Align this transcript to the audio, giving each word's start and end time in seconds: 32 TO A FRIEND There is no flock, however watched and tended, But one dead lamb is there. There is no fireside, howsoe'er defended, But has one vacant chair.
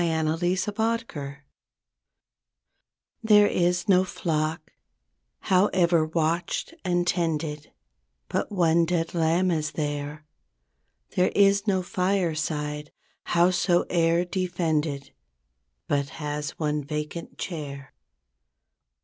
32 0.01 0.55
TO 0.55 0.69
A 0.71 0.97
FRIEND 1.05 1.37
There 3.21 3.45
is 3.45 3.87
no 3.87 4.03
flock, 4.03 4.73
however 5.41 6.03
watched 6.03 6.73
and 6.83 7.05
tended, 7.05 7.71
But 8.27 8.51
one 8.51 8.85
dead 8.85 9.13
lamb 9.13 9.51
is 9.51 9.73
there. 9.73 10.25
There 11.15 11.29
is 11.35 11.67
no 11.67 11.83
fireside, 11.83 12.91
howsoe'er 13.25 14.25
defended, 14.25 15.11
But 15.87 16.09
has 16.17 16.57
one 16.57 16.83
vacant 16.83 17.37
chair. 17.37 17.93